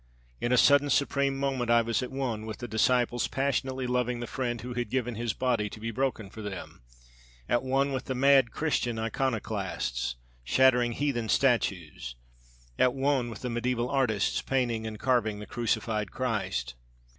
In 0.39 0.51
a 0.51 0.57
sudden 0.57 0.89
supreme 0.89 1.37
moment 1.37 1.69
I 1.69 1.83
was 1.83 2.01
at 2.01 2.09
one 2.11 2.47
with 2.47 2.57
the 2.57 2.67
disciples, 2.67 3.27
passionately 3.27 3.85
loving 3.85 4.19
the 4.19 4.25
friend 4.25 4.59
who 4.59 4.73
had 4.73 4.89
given 4.89 5.13
his 5.13 5.33
body 5.33 5.69
to 5.69 5.79
be 5.79 5.91
broken 5.91 6.31
for 6.31 6.41
them; 6.41 6.81
at 7.47 7.61
one 7.61 7.91
with 7.93 8.05
the 8.05 8.15
mad 8.15 8.49
Christian 8.49 8.97
iconoclasts, 8.97 10.15
shattering 10.43 10.93
heathen 10.93 11.29
statues; 11.29 12.15
at 12.79 12.95
one 12.95 13.29
with 13.29 13.43
the 13.43 13.49
mediæval 13.49 13.93
artists, 13.93 14.41
painting 14.41 14.87
and 14.87 14.99
carving 14.99 15.37
the 15.37 15.45
crucified 15.45 16.09
Christ. 16.09 16.73